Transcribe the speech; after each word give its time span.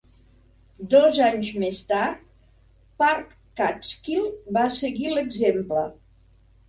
Dos 0.93 1.17
anys 1.25 1.51
més 1.63 1.81
tard, 1.91 2.23
Park 3.03 3.37
Catskill 3.61 4.27
va 4.59 4.65
seguir 4.83 5.13
l'exemple. 5.17 5.85